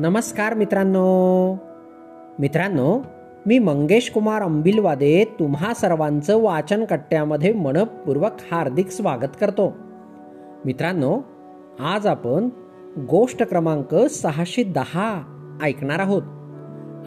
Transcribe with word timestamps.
नमस्कार 0.00 0.54
मित्रांनो. 0.54 1.54
मित्रांनो 2.38 3.00
मी 3.46 3.58
मंगेश 3.58 4.10
कुमार 4.10 4.42
अंबिलवादे 4.42 5.24
तुम्हा 5.24 5.74
सर्वांचं 5.74 6.42
वाचन 6.42 6.84
कट्ट्यामध्ये 6.84 7.52
मनपूर्वक 7.52 8.32
हार्दिक 8.52 8.88
स्वागत 8.88 9.36
करतो. 9.40 9.76
मित्रांनो 10.64 11.20
आज 11.80 12.06
आपण 12.06 12.48
गोष्ट 12.98 13.42
क्रमांक 13.42 13.94
सहाशे 13.94 14.62
दहा 14.62 15.22
ऐकणार 15.62 15.98
आहोत. 15.98 16.22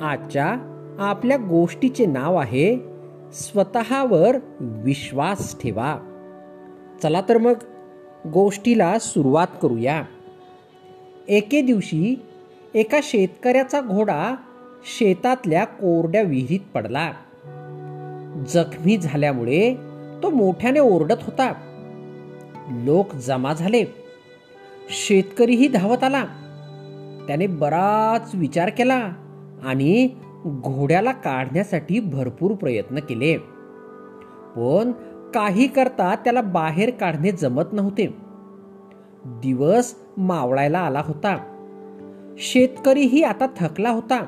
आजच्या 0.01 0.55
आपल्या 0.99 1.37
गोष्टीचे 1.37 2.05
नाव 2.05 2.35
आहे 2.35 2.77
स्वतःवर 3.33 4.35
विश्वास 4.59 5.61
ठेवा. 5.61 5.97
चला 7.03 7.21
तर 7.29 7.37
मग 7.37 7.53
गोष्टीला 8.33 8.99
सुरुवात 8.99 9.47
करूया. 9.61 10.03
एके 11.27 11.61
दिवशी 11.61 12.21
एका 12.73 12.99
शेतकऱ्याचा 13.03 13.81
घोडा 13.81 14.35
शेतातल्या 14.83 15.65
कोरड्या 15.65 16.21
विहिरीत 16.21 16.59
पडला. 16.73 17.11
जखमी 18.47 18.97
झाल्यामुळे 18.97 19.75
तो 20.23 20.29
मोठ्याने 20.29 20.79
ओरडत 20.79 21.15
होता. 21.21 21.53
लोक 22.69 23.15
जमा 23.15 23.53
झाले. 23.53 23.83
शेतकरीही 24.89 25.67
धावत 25.67 26.03
आला. 26.03 26.25
त्याने 27.27 27.47
बराच 27.47 28.31
विचार 28.33 28.69
केला 28.69 29.09
आणि 29.63 30.09
घोड्याला 30.45 31.11
काढण्यासाठी 31.11 31.99
भरपूर 31.99 32.51
प्रयत्न 32.51 32.99
केले. 32.99 33.37
पण 34.55 34.91
काही 35.33 35.67
करता 35.67 36.15
त्याला 36.15 36.41
बाहेर 36.41 36.89
काढणे 36.89 37.31
जमत 37.31 37.63
नव्हते. 37.71 38.15
दिवस 39.25 39.95
मावळायला 40.17 40.79
आला 40.79 41.01
होता. 41.05 41.50
शेतकरीही 42.37 43.23
आता 43.23 43.47
थकला 43.57 43.89
होता 43.89 44.25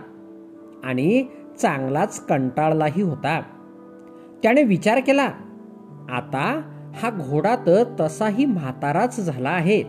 आणि 0.83 1.25
चांगलाच 1.61 2.25
कंटाळलाही 2.25 3.01
होता. 3.01 3.41
त्याने 4.43 4.63
विचार 4.63 4.99
केला 4.99 5.31
आता 6.09 6.61
हा 6.95 7.09
घोडा 7.09 7.55
तर 7.55 7.83
तसाही 7.99 8.45
म्हाताराच 8.45 9.19
झाला 9.19 9.49
आहे. 9.49 9.83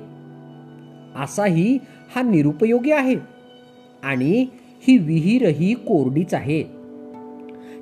असाही 1.17 1.79
हा 2.17 2.23
निरुपयोगी 2.23 2.91
आहे 2.91 3.17
आणि 4.03 4.47
ही 4.81 4.99
विहीरही 4.99 5.75
कोरडीच 5.75 6.35
आहे. 6.35 6.63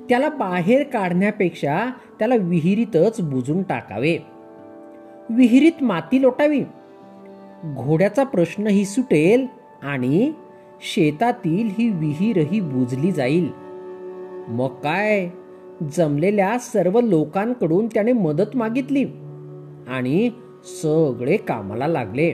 त्याला 0.09 0.29
बाहेर 0.29 0.83
काढण्यापेक्षा 0.83 1.89
त्याला 2.19 2.35
विहिरीतच 2.35 3.21
बुजून 3.21 3.63
टाकावे. 3.63 4.17
विहिरीत 5.29 5.83
माती 5.83 6.21
लोटावी. 6.21 6.63
घोड्याचा 7.75 8.23
प्रश्नही 8.23 8.85
सुटेल 8.85 9.62
आणि 9.83 10.33
शेतातील 10.81 11.69
ही 11.77 11.89
विहीरही 11.89 12.59
बुजली 12.59 13.11
जाईल. 13.11 13.49
मग 14.47 14.67
काय? 14.67 15.29
जमलेल्या 15.97 16.59
सर्व 16.59 17.01
लोकांकडून 17.01 17.87
त्याने 17.87 18.13
मदत 18.13 18.55
मागितली 18.55 19.03
आणि 19.87 20.29
सगळे 20.81 21.37
कामाला 21.37 21.87
लागले. 21.87 22.31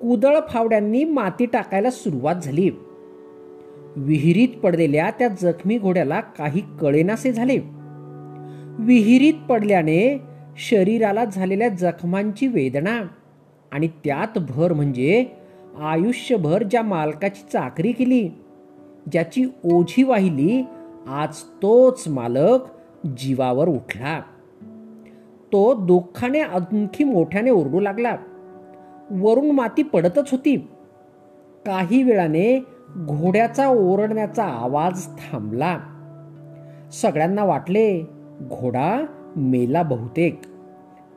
कुदळ 0.00 0.36
फावड्यांनी 0.48 1.04
माती 1.04 1.46
टाकायला 1.46 1.90
सुरुवात 1.90 2.34
झाली. 2.34 2.70
विहिरीत 3.96 4.48
पडलेल्या 4.48 5.10
त्या 5.10 5.28
जखमी 5.28 5.78
घोड्याला 5.78 6.20
काही 6.20 6.62
कळेनासे 6.80 7.32
झाले. 7.32 7.58
विहिरीत 8.78 9.34
पडल्याने 9.48 10.20
शरीराला 10.56 11.24
झालेल्या 11.24 11.68
जखमांची 11.68 12.46
वेदना 12.46 13.02
आणि 13.72 13.88
त्यात 13.88 14.38
भर 14.48 14.72
म्हणजे 14.72 15.26
आयुष्यभर 15.80 16.62
ज्या 16.62 16.82
मालकाची 16.82 17.42
चाकरी 17.52 17.92
केली 17.92 18.28
ज्याची 19.12 19.44
ओझी 19.64 20.02
वाहिली 20.02 20.64
आज 21.08 21.36
तोच 21.42 22.08
मालक 22.08 22.58
जीवावर 23.06 23.68
उठला. 23.68 24.20
तो 25.52 25.74
दुःखाने 25.74 26.40
आणखी 26.40 27.04
मोठ्याने 27.04 27.50
ओरडू 27.50 27.80
लागला. 27.80 28.16
वरून 29.10 29.50
माती 29.50 29.82
पडतच 29.82 30.32
होती. 30.32 30.56
काही 31.66 32.02
वेळाने 32.02 32.64
घोड्याचा 32.88 33.68
ओरडण्याचा 33.68 34.44
आवाज 34.44 35.06
थांबला. 35.06 35.78
सगळ्यांना 36.92 37.44
वाटले 37.44 38.00
घोडा 38.42 39.06
मेला 39.36 39.82
बहुतेक. 39.82 40.40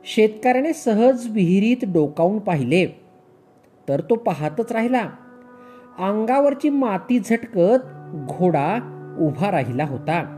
शेतकऱ्याने 0.04 0.72
सहज 0.72 1.30
विहिरीत 1.30 1.92
डोकावून 1.92 2.38
पाहिले. 2.38 3.05
तर 3.88 4.00
तो 4.00 4.14
पाहतच 4.14 4.72
राहिला. 4.72 5.02
अंगावरची 5.98 6.68
माती 6.68 7.18
झटकत 7.18 7.78
घोडा 8.28 8.78
उभा 9.20 9.50
राहिला 9.50 9.84
होता. 9.84 10.32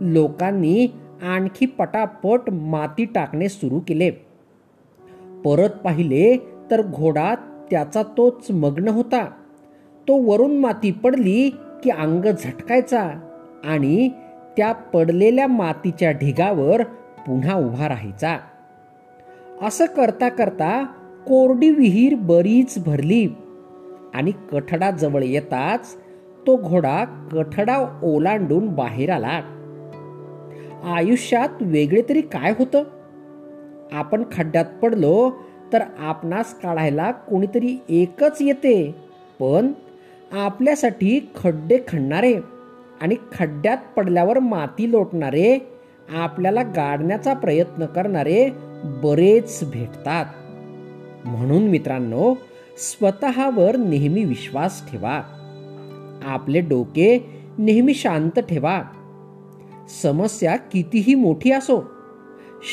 लोकांनी 0.00 0.86
आणखी 1.22 1.66
पटापट 1.66 2.40
माती 2.50 3.04
टाकणे 3.04 3.48
सुरू 3.48 3.80
केले. 3.80 4.10
परत 5.44 5.70
पाहिले 5.70 6.36
तर 6.70 6.82
घोडा 6.82 7.34
त्याचा 7.70 8.02
तोच 8.02 8.50
मग्न 8.50 8.88
होता. 8.88 9.24
तो 10.08 10.32
वरून 10.32 10.58
माती 10.58 10.92
पडली 10.92 11.50
की 11.84 11.90
अंग 11.90 12.24
झटकायचा 12.24 13.10
आणि 13.64 14.08
त्या 14.56 14.72
पडलेल्या 14.72 15.46
मातीच्या 15.46 16.10
ढिगावर 16.10 16.82
पुन्हा 17.26 17.54
उभा 17.54 17.88
राहायचा. 17.88 18.38
असं 19.62 19.84
करता 19.86 20.28
करता 20.28 20.86
कोरडी 21.26 21.70
विहीर 21.70 22.14
बरीच 22.14 22.84
भरली 22.84 23.28
आणि 24.14 24.32
कठडाजवळ 24.52 25.22
येताच 25.22 25.96
तो 26.46 26.56
घोडा 26.56 27.04
कठडा 27.32 28.00
ओलांडून 28.02 28.68
बाहेर 28.68 29.10
आला. 29.10 29.40
आयुष्यात 30.84 31.48
वेगळे 31.60 32.02
तरी 32.08 32.20
काय 32.20 32.54
होतं? 32.58 32.82
आपण 33.92 34.22
खड्ड्यात 34.32 34.64
पडलो 34.82 35.30
तर 35.72 35.82
आपणास 35.98 36.54
काढायला 36.60 37.10
कोणीतरी 37.10 37.82
एकच 37.88 38.38
येते. 38.40 38.94
पण 39.40 39.72
आपल्यासाठी 40.32 41.30
खड्डे 41.36 41.78
खणणारे 41.88 42.34
आणि 43.00 43.14
खड्ड्यात 43.34 43.78
पडल्यावर 43.96 44.38
माती 44.38 44.90
लोटणारे 44.90 45.58
आपल्याला 46.14 46.62
गाडण्याचा 46.62 47.34
प्रयत्न 47.34 47.86
करणारे 47.86 48.50
बरेच 48.84 49.70
भेटतात. 49.70 50.24
म्हणून 51.24 51.62
मित्रांनो 51.62 52.34
स्वतःवर 52.76 53.76
नेहमी 53.76 54.24
विश्वास 54.24 54.90
ठेवा. 54.90 55.22
आपले 56.24 56.60
डोके 56.60 57.40
नेहमी 57.58 57.94
शांत 57.94 58.38
ठेवा. 58.38 58.82
समस्या 60.02 60.56
कितीही 60.56 61.14
मोठी 61.14 61.52
असो 61.52 61.90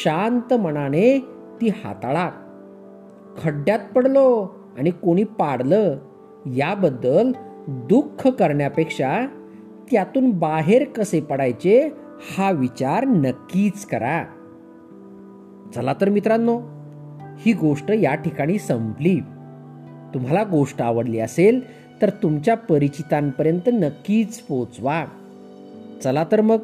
शांत 0.03 0.53
मनाने 0.53 1.19
ती 1.61 1.67
हाताळा. 1.67 2.29
खड्ड्यात 3.41 3.79
पडलो 3.95 4.47
आणि 4.77 4.91
कोणी 4.91 5.23
पाडलं 5.23 5.97
याबद्दल 6.45 7.31
दुःख 7.67 8.27
करण्यापेक्षा 8.27 9.25
त्यातून 9.91 10.31
बाहेर 10.31 10.83
कसे 10.83 11.21
पडायचे 11.21 11.89
हा 12.37 12.51
विचार 12.51 13.05
नक्कीच 13.05 13.85
करा. 13.85 14.23
चला 15.75 15.93
तर 16.01 16.09
मित्रांनो 16.09 16.61
ही 17.39 17.53
गोष्ट 17.53 17.91
या 17.91 18.15
ठिकाणी 18.15 18.59
संपली. 18.59 19.19
तुम्हाला 20.13 20.43
गोष्ट 20.43 20.81
आवडली 20.81 21.19
असेल 21.19 21.59
तर 22.01 22.09
तुमच्या 22.09 22.55
परिचितांपर्यंत 22.57 23.69
नक्कीच 23.73 24.39
पोचवा. 24.39 25.05
चला 26.03 26.25
तर 26.31 26.41
मग 26.41 26.59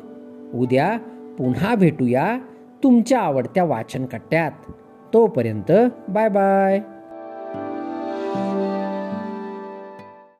उद्या 0.53 0.97
पुन्हा 1.37 1.75
भेटूया 1.75 2.39
तुमच्या 2.83 3.19
आवडत्या 3.19 3.63
वाचन 3.63 4.05
कट्ट्यात 4.05 4.51
तोपर्यंत 5.13 5.71
बाय 6.07 6.29
बाय. 6.29 6.81